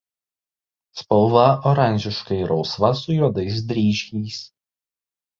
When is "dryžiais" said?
3.73-4.41